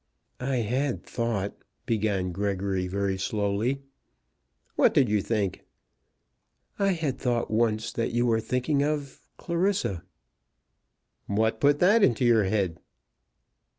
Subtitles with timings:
[0.39, 1.55] "I had thought,"
[1.85, 3.83] began Gregory very slowly.
[4.75, 5.63] "What did you think?"
[6.79, 10.03] "I had thought once that you were thinking of Clarissa."
[11.27, 12.79] "What put that into your head?"